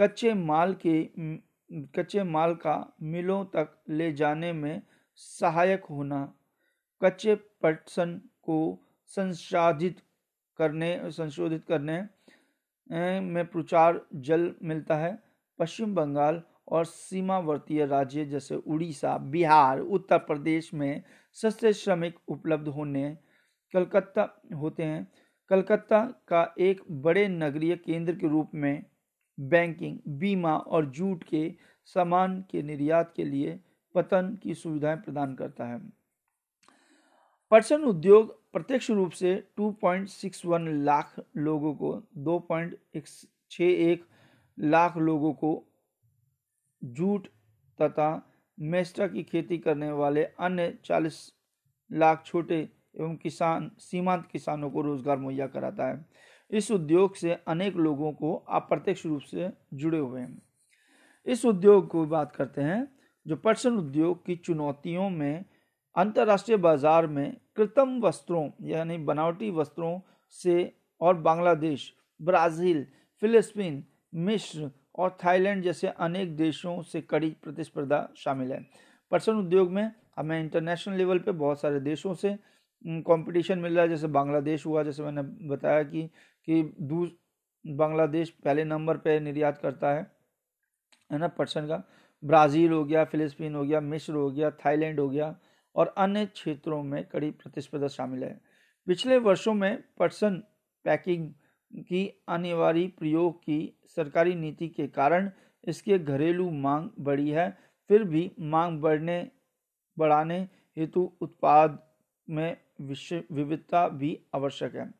कच्चे 0.00 0.34
माल 0.34 0.74
के, 0.86 1.10
कच्चे 1.94 2.22
माल 2.22 2.54
का 2.54 2.94
मिलों 3.02 3.44
तक 3.44 3.82
ले 3.88 4.12
जाने 4.12 4.52
में 4.52 4.82
सहायक 5.16 5.84
होना, 5.84 6.34
कच्चे 7.02 7.34
पटसन 7.34 8.20
को 8.42 8.78
संसाधित 9.06 10.00
करने, 10.58 11.00
संशोधित 11.04 11.64
करने 11.64 12.00
में 13.20 13.46
प्रचार 13.46 14.00
जल 14.14 14.54
मिलता 14.62 14.96
है। 14.96 15.18
पश्चिम 15.58 15.94
बंगाल 15.94 16.42
और 16.68 16.84
सीमावर्तीय 16.84 17.86
राज्य 17.86 18.24
जैसे 18.24 18.54
उड़ीसा, 18.54 19.18
बिहार, 19.18 19.80
उत्तर 19.80 20.18
प्रदेश 20.18 20.74
में 20.74 21.02
सस्ते 21.32 21.72
श्रमिक 21.72 22.18
उपलब्ध 22.28 22.68
होने 22.68 23.18
कलकत्ता 23.72 24.42
होते 24.54 24.82
हैं। 24.82 25.12
कलकत्ता 25.48 26.04
का 26.28 26.54
एक 26.58 26.80
बड़े 26.90 27.28
नगरीय 27.28 27.76
केंद्र 27.76 28.14
के 28.14 28.28
रूप 28.28 28.50
में 28.54 28.84
बैंकिंग, 29.40 29.98
बीमा 30.08 30.56
और 30.56 30.86
जूट 30.86 31.24
के 31.24 31.54
सामान 31.84 32.44
के 32.50 32.62
निर्यात 32.62 33.12
के 33.16 33.24
लिए 33.24 33.60
पतन 33.94 34.38
की 34.42 34.54
सुविधाएँ 34.54 34.96
प्रदान 34.96 35.34
करता 35.34 35.64
है। 35.64 35.80
पर्सन 37.50 37.82
उद्योग 37.82 38.52
प्रत्यक्ष 38.52 38.90
रूप 38.90 39.10
से 39.10 39.48
2.61 39.56 40.68
लाख 40.68 41.20
लोगों 41.36 41.74
को 41.74 42.02
2.61 42.16 43.98
लाख 44.58 44.96
लोगों 44.96 45.32
को 45.32 45.71
जूट 46.84 47.26
तथा 47.82 48.28
मेस्टा 48.60 49.06
की 49.06 49.22
खेती 49.22 49.58
करने 49.58 49.92
वाले 49.92 50.24
अन्य 50.24 50.78
40 50.84 51.32
लाख 51.92 52.22
छोटे 52.26 52.68
एवं 53.00 53.16
किसान, 53.16 53.70
सीमांत 53.78 54.28
किसानों 54.32 54.70
को 54.70 54.82
रोज़गार 54.82 55.16
मुहैया 55.18 55.46
कराता 55.46 55.86
है। 55.86 56.06
इस 56.50 56.70
उद्योग 56.70 57.14
से 57.14 57.38
अनेक 57.48 57.76
लोगों 57.76 58.12
को 58.12 58.34
अप्रत्यक्ष 58.34 59.06
रूप 59.06 59.20
से 59.20 59.50
जुड़े 59.74 59.98
हुए 59.98 60.20
हैं। 60.20 60.42
इस 61.26 61.44
उद्योग 61.44 61.88
को 61.88 62.06
बात 62.06 62.36
करते 62.36 62.60
हैं, 62.60 62.88
जो 63.26 63.36
पर्सन 63.36 63.76
उद्योग 63.76 64.26
की 64.26 64.36
चुनौतियों 64.36 65.10
में, 65.10 65.44
अंतर्राष्ट्रीय 65.96 66.58
बाज़ार 66.58 67.06
में 67.06 67.36
कृत्रिम 67.56 68.00
वस्त्रों, 68.00 68.50
यानी 68.62 68.98
बनावटी 68.98 69.50
वस्त्रों 69.50 70.00
से, 70.30 70.74
और 71.00 71.16
बांग्लादेश, 71.16 71.94
ब्राज़ील 72.22 72.86
फिलिस्पीन 73.20 73.84
मिस्र 74.14 74.70
और 74.94 75.16
थाईलैंड 75.24 75.62
जैसे 75.64 75.88
अनेक 75.88 76.36
देशों 76.36 76.80
से 76.82 77.00
कड़ी 77.00 77.30
प्रतिस्पर्धा 77.42 78.08
शामिल 78.16 78.52
है। 78.52 78.60
पर्सन 79.12 79.32
उद्योग 79.32 79.70
में 79.70 79.90
हमें 80.16 80.38
इंटरनेशनल 80.40 80.96
लेवल 80.96 81.18
पे 81.18 81.32
बहुत 81.32 81.60
सारे 81.60 81.80
देशों 81.80 82.14
से 82.14 82.36
कंपटीशन 82.84 83.58
मिल 83.58 83.74
रहा 83.74 83.82
है। 83.82 83.88
जैसे 83.88 84.06
बांग्लादेश 84.06 84.66
हुआ, 84.66 84.82
जैसे 84.82 85.02
मैंने 85.02 85.22
बताया 85.48 85.82
कि 85.82 86.02
कि 86.48 86.62
दूस 86.80 87.10
बांग्लादेश 87.64 88.30
पहले 88.44 88.64
नंबर 88.64 88.96
पे 88.96 89.18
निर्यात 89.20 89.58
करता 89.58 89.90
है 89.90 90.10
है 91.10 91.18
ना, 91.18 91.28
पर्सन 91.28 91.66
का। 91.66 91.82
ब्राज़ील 92.22 92.72
हो 92.72 92.84
गया 92.84 93.04
फिलिस्पीन 93.04 93.54
हो 93.54 93.64
गया, 93.64 93.80
मिस्र 93.80 94.14
हो 94.14 94.30
गया, 94.30 94.50
थाईलैंड 94.50 95.00
हो 95.00 95.08
गया 95.08 95.34
और 95.76 95.94
अन्य 95.98 96.26
क्षेत्रों 96.26 96.82
में 96.82 97.04
कड़ी 97.04 97.30
प्रतिस्पर्धा 97.30 97.88
शामिल 97.88 98.24
है। 98.24 98.40
पिछले 98.86 99.18
वर्षों 99.18 99.54
में 99.54 99.82
पर्सन 99.98 100.42
पैकिंग 100.84 101.32
की 101.74 102.06
अनिवार्य 102.28 102.86
प्रयोग 102.98 103.38
की 103.38 103.72
सरकारी 103.86 104.34
नीति 104.34 104.68
के 104.68 104.86
कारण 104.86 105.30
इसके 105.68 105.98
घरेलू 105.98 106.50
मांग 106.50 106.88
बढ़ी 107.00 107.30
है। 107.30 107.48
फिर 107.90 108.04
भी 108.04 108.30
मांग 108.40 108.80
बढ़ने, 108.80 109.30
बढ़ाने 109.98 110.38
हेतु 110.76 111.10
उत्पाद 111.20 111.78
में 112.28 112.56
विविधता 112.80 113.88
भी 113.88 114.18
आवश्यक 114.34 114.74
है। 114.76 114.90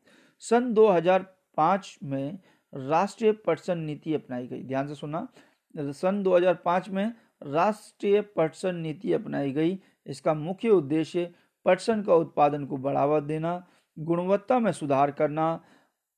सन 0.42 0.72
2005 0.74 1.96
में 2.02 2.38
राष्ट्रीय 2.72 3.32
पटसन 3.32 3.78
नीति 3.78 4.14
अपनाई 4.14 4.46
गई। 4.46 4.62
ध्यान 4.62 4.88
से 4.88 4.94
सुना 4.94 5.26
सन 5.74 6.22
2005 6.22 6.88
में 6.88 7.12
राष्ट्रीय 7.42 8.20
पटसन 8.36 8.74
नीति 8.74 9.12
अपनाई 9.12 9.52
गई। 9.52 9.78
इसका 10.06 10.34
मुख्य 10.34 10.68
उद्देश्य 10.68 11.32
पटसन 11.64 12.02
का 12.02 12.14
उत्पादन 12.14 12.64
को 12.66 12.76
बढ़ावा 12.76 13.20
देना, 13.20 13.66
गुणवत्ता 13.96 14.58
में 14.58 14.72
सुधार 14.72 15.10
करना 15.10 15.62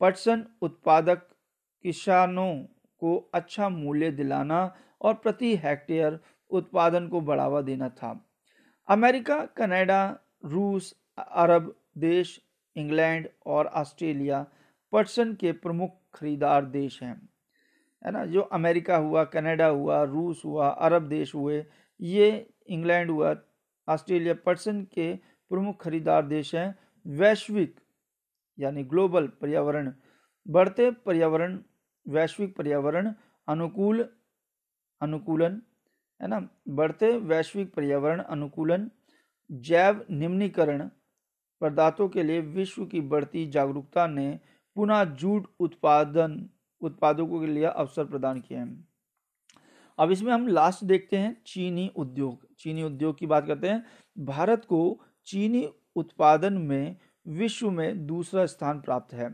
पटसन 0.01 0.47
उत्पादक 0.63 1.29
किसानों 1.83 2.57
को 2.99 3.31
अच्छा 3.35 3.69
मूल्य 3.69 4.11
दिलाना 4.11 4.75
और 5.01 5.15
प्रति 5.15 5.57
हेक्टेयर 5.57 6.21
उत्पादन 6.51 7.09
को 7.09 7.21
बढ़ावा 7.21 7.61
देना 7.61 7.89
था। 7.89 8.31
अमेरिका, 8.89 9.47
कनाडा, 9.47 10.19
रूस, 10.45 10.95
अरब 11.19 11.77
देश, 11.99 12.41
इंग्लैंड 12.77 13.29
और 13.47 13.67
ऑस्ट्रेलिया 13.67 14.47
पटसन 14.93 15.35
के 15.35 15.53
प्रमुख 15.53 15.91
खरीदार 16.15 16.65
देश 16.65 17.03
हैं। 17.03 17.29
है 18.07 18.11
ना? 18.11 18.27
जो 18.27 18.41
अमेरिका 18.41 18.97
हुआ, 18.97 19.25
कनाडा 19.25 19.67
हुआ, 19.67 20.03
रूस 20.03 20.43
हुआ, 20.45 20.69
अरब 20.69 21.03
देश 21.03 21.35
हुए, 21.35 21.67
ये 22.01 22.51
इंग्लैंड 22.67 23.11
हुआ, 23.11 23.37
ऑस्ट्रेलिया 23.89 24.35
पटसन 24.35 24.83
के 24.83 25.15
प्रमुख 25.49 25.83
खरीदार 25.83 26.27
देश 26.27 26.55
हैं। 26.55 26.79
वैश्विक 27.07 27.81
यानी 28.59 28.85
ग्लोबल 28.85 29.27
पर्यावरण, 29.27 29.93
बढ़ते 30.49 30.91
पर्यावरण, 30.91 31.59
वैश्विक 32.09 32.57
पर्यावरण, 32.57 33.13
अनुकूल, 33.49 34.09
अनुकूलन, 35.01 35.63
है 36.23 36.29
ना? 36.29 36.49
बढ़ते 36.69 37.19
वैश्विक 37.19 37.75
पर्यावरण, 37.75 38.21
अनुकूलन, 38.21 38.91
जैव 39.53 40.07
निम्नीकरण 40.11 40.91
पदार्थों 41.61 42.09
के 42.09 42.23
लिए 42.23 42.41
विश्व 42.41 42.87
की 42.87 43.01
बढ़ती 43.01 43.47
जागरूकता 43.47 44.07
ने 44.07 44.41
पुनः 44.75 45.05
जूट 45.05 45.47
उत्पादन 45.61 46.49
उत्पादकों 46.81 47.41
के 47.41 47.47
लिए 47.47 47.65
अवसर 47.65 48.05
प्रदान 48.05 48.41
किए 48.41 48.59
हैं। 48.59 48.89
अब 49.99 50.11
इसमें 50.11 50.33
हम 50.33 50.49
लास्ट 50.49 50.85
देखते 50.85 51.17
हैं 51.17 51.43
चीनी 51.47 51.93
उद्योग। 51.97 52.55
चीनी 52.59 52.83
उद्योग 52.83 53.19
की 53.19 53.27
बात 53.27 53.47
करते 53.47 53.69
हैं। 53.69 53.87
भारत 54.19 54.65
को 54.65 55.01
चीनी 55.27 55.69
उत्पादन 55.97 56.53
में 56.53 56.97
विश्व 57.27 57.71
में 57.71 58.07
दूसरा 58.07 58.47
स्थान 58.47 58.81
प्राप्त 58.81 59.15
है। 59.15 59.29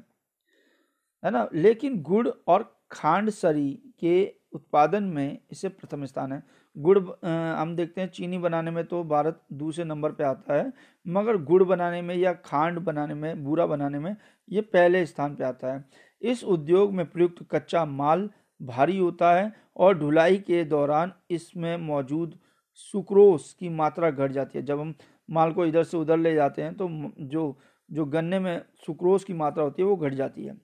है 1.23 1.31
ना? 1.31 1.49
लेकिन 1.55 2.01
गुड़ 2.03 2.29
और 2.49 2.73
खांड 2.91 3.31
सरी 3.31 3.71
के 4.01 4.33
उत्पादन 4.53 5.05
में 5.05 5.39
इसे 5.51 5.69
प्रथम 5.69 6.05
स्थान 6.05 6.33
है। 6.33 6.43
गुड़ 6.77 6.99
हम 6.99 7.75
देखते 7.77 8.01
हैं 8.01 8.09
चीनी 8.09 8.39
बनाने 8.39 8.71
में 8.71 8.85
तो 8.85 9.03
भारत 9.05 9.41
दूसरे 9.53 9.85
नंबर 9.85 10.13
पे 10.13 10.25
आता 10.25 10.55
है, 10.55 10.73
मगर 11.07 11.37
गुड़ 11.37 11.63
बनाने 11.63 12.01
में 12.03 12.15
या 12.17 12.33
खांड 12.35 12.79
बनाने 12.79 13.15
में, 13.15 13.45
बूरा 13.45 13.67
बनाने 13.67 13.99
में 13.99 14.17
ये 14.49 14.61
पहले 14.61 15.05
स्थान 15.07 15.35
पे 15.35 15.45
आता 15.45 15.73
है। 15.73 15.85
इस 16.23 16.45
उद्योग 16.45 16.93
में 16.93 17.05
प्रयुक्त 17.07 17.47
कच्चा 17.51 17.85
माल 17.85 18.29
भारी 18.61 18.99
होता 18.99 19.33
है 19.35 19.53
और 19.77 19.99
ढुलाई 19.99 20.39
के 20.39 20.65
दौरान 20.65 21.13
इसमें 21.31 21.77
मौजूद 21.79 22.39
सुक्रोस 22.75 23.55
की 23.61 23.69
मात्रा 23.69 24.11
घट 24.11 24.33
जाती 24.33 24.59
है। 24.59 24.65
जब 24.65 24.81
हम 24.81 24.95
माल 25.29 25.53
को 25.53 25.67
इधर 25.67 25.83
से 25.85 25.97
उधर 25.97 26.19
ले 26.19 26.35
जाते 26.35 26.63
हैं 26.63 26.75
तो 26.75 26.89
जो 27.21 27.59
जो 27.93 28.05
गन्ने 28.05 28.39
में 28.39 28.63
सुक्रोस 28.87 29.25
की 29.25 29.33
मात्रा 29.33 29.65
होती 29.65 29.83
है, 29.83 29.89
वो 29.89 29.97
घट 29.97 30.15
जाती 30.15 30.45
है। 30.45 30.57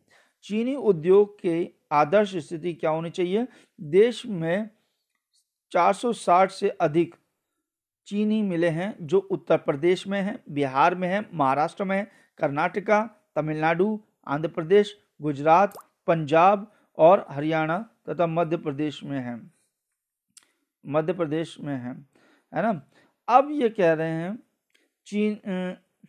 चीनी 0.45 0.75
उद्योग 0.75 1.41
के 1.41 1.69
आदर्श 1.93 2.37
स्थिति 2.37 2.73
क्या 2.75 2.91
होनी 2.91 3.11
चाहिए? 3.11 3.47
देश 3.81 4.25
में 4.27 4.71
460 5.73 6.51
से 6.51 6.69
अधिक 6.71 7.15
चीनी 8.07 8.43
मिले 8.43 8.69
हैं 8.69 8.95
जो 9.01 9.19
उत्तर 9.21 9.57
प्रदेश 9.59 10.07
में 10.07 10.21
हैं, 10.23 10.39
बिहार 10.51 10.95
में 10.95 11.09
हैं, 11.09 11.29
महाराष्ट्र 11.35 11.85
में 11.85 12.07
कर्नाटका, 12.39 13.01
तमिलनाडु, 13.37 13.99
आंध्र 14.27 14.49
प्रदेश, 14.49 14.97
गुजरात, 15.23 15.75
पंजाब 16.07 16.71
और 16.99 17.27
हरियाणा 17.31 17.79
तथा 18.09 18.27
मध्य 18.27 18.57
प्रदेश 18.57 19.03
में 19.05 19.19
हैं। 19.19 19.53
मध्य 20.85 21.13
प्रदेश 21.13 21.57
में 21.61 21.75
हैं, 21.75 21.95
है 22.53 22.63
ना? 22.63 22.81
अब 23.29 23.49
ये 23.51 23.69
कह 23.69 23.93
रहे 23.93 24.11
हैं, 24.11 24.39
चीन 25.07 25.35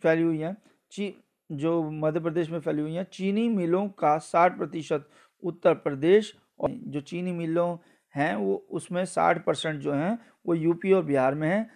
फैली 0.02 0.22
हुई 0.22 0.38
है। 0.38 0.56
ची, 0.90 1.14
जो 1.52 1.90
मध्य 1.90 2.20
प्रदेश 2.20 2.50
में 2.50 2.60
फैली 2.60 2.82
हुई 2.82 2.94
हैं, 2.94 3.06
चीनी 3.12 3.48
मिलों 3.48 3.88
का 3.88 4.18
60 4.18 4.58
प्रतिशत 4.58 5.08
उत्तर 5.42 5.74
प्रदेश 5.74 6.36
और 6.60 6.70
जो 6.70 7.00
चीनी 7.00 7.32
मिलों 7.32 7.76
हैं, 8.16 8.36
वो 8.36 8.66
उसमें 8.70 9.04
60 9.04 9.44
परसेंट 9.44 9.80
जो 9.80 9.92
हैं, 9.92 10.18
वो 10.46 10.54
यूपी 10.54 10.92
और 10.92 11.04
बिहार 11.04 11.34
में 11.34 11.48
हैं। 11.48 11.70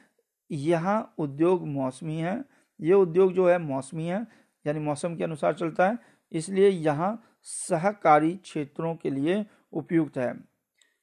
यहाँ 0.51 1.15
उद्योग 1.19 1.67
मौसमी 1.67 2.17
है। 2.17 2.45
ये 2.81 2.93
उद्योग 2.93 3.33
जो 3.33 3.49
है, 3.49 3.59
मौसमी 3.59 4.05
है, 4.07 4.27
यानी 4.67 4.81
मौसम 4.81 5.17
के 5.17 5.25
अनुसार 5.25 5.53
चलता 5.53 5.89
है, 5.89 5.99
इसलिए 6.33 6.69
यहाँ 6.69 7.25
सहकारी 7.43 8.37
क्षेत्रों 8.37 8.95
के 8.95 9.11
लिए 9.11 9.47
उपयुक्त 9.73 10.19
है। 10.19 10.35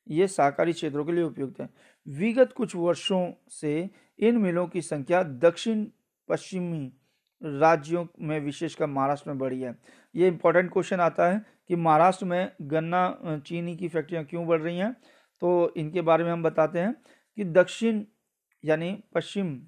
ये 0.10 0.28
सहकारी 0.28 0.74
क्षेत्रों 0.74 1.06
के 1.06 1.12
लिए 1.12 1.24
उपयुक्त 1.24 1.62
है। 1.62 1.70
विगत 2.08 2.54
कुछ 2.54 2.76
वर्षों 2.76 3.32
से 3.50 3.90
इन 4.20 4.38
मिलों 4.38 4.68
की 4.68 4.82
संख्या 4.82 5.24
दक्षिण 5.24 5.86
पश्चिमी 6.30 6.94
राज्यों 7.42 8.06
में 8.22 8.40
विशेषकर 8.40 8.86
महाराष्ट्र 8.86 9.30
में 9.30 9.40
बढ़ी 9.40 9.62
है। 9.62 9.76
ये 10.16 10.28
इंपॉर्टेंट 10.28 10.72
क्वेश्चन 10.74 11.00
आता 11.00 11.30
है 11.32 11.42
कि 11.68 11.76
महाराष्ट्र 11.76 12.26
में 12.26 12.52
गन्ना 12.62 13.42
चीनी 13.46 13.76
की 13.78 13.88
फैक्ट्रियाँ 13.88 14.24
क्यों 14.26 14.46
बढ़ 14.48 14.62
रही 14.62 14.78
हैं? 14.78 14.92
तो 15.42 15.74
इनके 15.78 16.02
बारे 16.02 16.24
में 16.24 16.32
हम 16.32 16.44
बताते 16.44 16.80
हैं 16.80 16.94
कि 17.38 17.44
दक्षिण, 17.44 18.04
यानी 18.64 18.92
पश्चिम, 19.16 19.60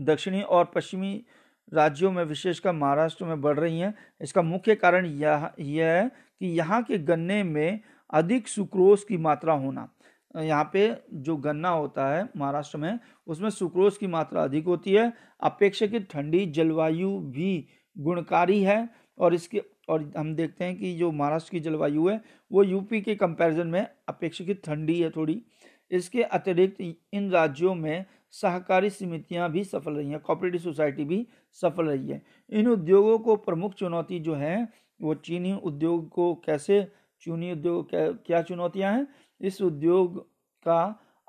दक्षिणी 0.00 0.42
और 0.42 0.64
पश्चिमी 0.64 1.24
राज्यों 1.72 2.10
में 2.12 2.24
विशेषकर 2.24 2.72
महाराष्ट्र 2.72 3.24
में 3.24 3.40
बढ़ 3.40 3.58
रही 3.58 3.80
हैं। 3.80 3.94
इसका 4.20 4.42
मुख्य 4.42 4.74
कारण 4.74 5.06
यह 5.06 5.50
यह 5.60 5.86
है 5.86 6.08
कि 6.08 6.46
यहाँ 6.46 6.82
के 6.82 6.98
गन्ने 6.98 7.42
में 7.42 7.80
अधिक 8.10 8.48
सुक्रोज 8.48 9.04
की 9.04 9.16
मात्रा 9.16 9.52
होना। 9.52 9.88
यहाँ 10.34 10.64
पे 10.72 10.90
जो 11.14 11.36
गन्ना 11.36 11.68
होता 11.68 12.08
है 12.10 12.28
महाराष्ट्र 12.36 12.78
में, 12.78 12.98
उसमें 13.26 13.48
सुक्रोज 13.50 13.96
की 13.96 14.06
मात्रा 14.06 14.42
अधिक 14.42 14.66
होती 14.66 14.92
है 14.92 15.12
अपेक्षाकृत 15.42 16.08
ठंडी 16.10 16.44
जलवायु 16.48 17.18
भी 17.30 17.66
गुणकारी 17.96 18.62
है 18.62 18.88
और 19.18 19.34
इसके, 19.34 19.62
और 19.88 20.12
हम 20.16 20.34
देखते 20.34 20.64
हैं 20.64 20.76
कि 20.76 20.94
जो 20.96 21.10
महाराष्ट्र 21.12 21.50
की 21.50 21.60
जलवायु 21.60 22.08
है, 22.08 22.20
वो 22.50 22.62
यूपी 22.62 23.00
के 23.00 23.14
कंपैरिजन 23.16 23.66
में 23.66 23.86
अपेक्षाकृत 24.08 24.62
ठंडी 24.66 25.00
है 25.00 25.10
थोड़ी। 25.10 25.42
इसके 25.90 26.22
अतिरिक्त 26.22 26.80
इन 27.14 27.30
राज्यों 27.30 27.74
में 27.74 28.04
सहकारी 28.34 28.90
समितियाँ 28.90 29.50
भी 29.52 29.64
सफल 29.64 29.92
रही 29.92 30.10
हैं 30.10 30.20
कॉपरेटिव 30.20 30.60
सोसाइटी 30.60 31.04
भी 31.04 31.26
सफल 31.60 31.86
रही 31.86 32.08
है। 32.08 32.22
इन 32.52 32.68
उद्योगों 32.68 33.18
को 33.18 33.36
प्रमुख 33.38 33.74
चुनौती 33.74 34.18
जो 34.20 34.34
है, 34.34 34.68
वो 35.00 35.14
चीनी 35.16 35.52
उद्योग 35.54 36.08
को 36.08 36.34
कैसे, 36.46 36.82
चीनी 37.22 37.52
उद्योग 37.52 37.90
क्या 37.94 38.42
चुनौतियाँ 38.42 38.92
हैं? 38.92 39.06
इस 39.42 39.60
उद्योग 39.62 40.20
का 40.66 40.80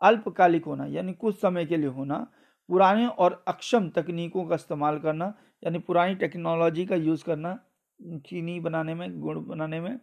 अल्पकालिक 0.02 0.66
होना, 0.66 0.86
यानी 0.86 1.14
कुछ 1.14 1.36
समय 1.36 1.66
के 1.66 1.78
लिए 1.78 1.90
होना, 1.90 2.28
पुराने 2.70 3.08
और 3.08 3.44
अक्षम 3.48 3.90
तकनीकों 3.90 4.46
का 4.46 4.56
इस्तेमाल 4.56 5.00
करना, 5.00 5.34
यानी 5.64 5.80
पुरानी 5.80 6.16
टेक्नोलॉजी 6.16 6.86
का 6.86 6.96
यूज़ 6.96 7.24
करना, 7.26 7.60
चीनी 8.26 8.60
बनाने 8.60 8.96
में, 8.96 9.20
गुड़ 9.22 9.38
बनाने 9.40 9.80
में, 9.82 10.00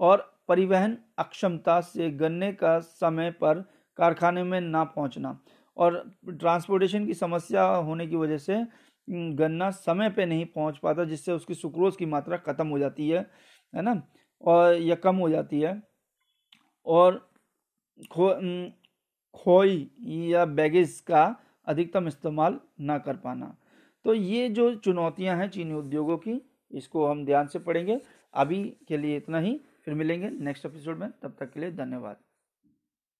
और 0.00 0.32
परिवहन 0.48 0.96
अक्षमता 1.18 1.80
से 1.80 2.10
गन्ने 2.10 2.52
का 2.52 2.78
समय 2.80 3.30
पर 3.30 3.60
कारखाने 3.98 4.42
में 4.44 4.60
ना 4.60 4.84
पहुँचना। 4.84 5.38
और 5.76 6.02
ट्रांसपोर्टेशन 6.30 7.06
की 7.06 7.14
समस्या 7.14 7.64
होने 7.64 8.06
की 8.06 8.16
वजह 8.16 8.38
से 8.38 8.64
गन्ना 9.08 9.70
समय 9.70 10.10
पे 10.10 10.26
नहीं 10.26 10.44
पहुँच 10.46 10.78
पाता, 10.78 11.04
जिससे 11.04 11.32
उसकी 11.32 11.54
सुक्रोज 11.54 11.96
की 11.96 12.06
मात्रा 12.06 12.36
ख़त्म 12.36 12.68
हो 12.68 12.78
जाती 12.78 13.08
है 13.08 13.26
है 13.74 13.82
ना? 13.82 14.02
और, 14.42 14.74
या 14.74 14.94
कम 14.94 15.16
हो 15.16 15.28
जाती 15.30 15.60
है। 15.60 15.82
और 16.86 17.28
खो, 18.04 18.30
खोई 19.34 19.90
या 20.04 20.44
बैगेज 20.44 21.00
का 21.00 21.36
अधिकतम 21.66 22.08
इस्तेमाल 22.08 22.60
ना 22.80 22.98
कर 22.98 23.16
पाना। 23.16 23.56
तो 24.04 24.14
ये 24.14 24.48
जो 24.48 24.74
चुनौतियाँ 24.74 25.36
हैं 25.36 25.50
चीनी 25.50 25.74
उद्योगों 25.74 26.16
की, 26.16 26.40
इसको 26.72 27.06
हम 27.06 27.24
ध्यान 27.24 27.46
से 27.46 27.58
पढ़ेंगे। 27.58 28.00
अभी 28.34 28.64
के 28.88 28.96
लिए 28.96 29.16
इतना 29.16 29.38
ही, 29.38 29.60
फिर 29.84 29.94
मिलेंगे 29.94 30.30
नेक्स्ट 30.30 30.66
एपिसोड 30.66 30.98
में। 30.98 31.10
तब 31.22 31.36
तक 31.40 31.52
के 31.52 31.60
लिए 31.60 31.70
धन्यवाद। 31.70 32.16